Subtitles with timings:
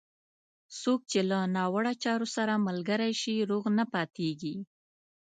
[0.81, 4.55] څوک چې له ناوړه چارو سره ملګری شي، روغ نه پاتېږي.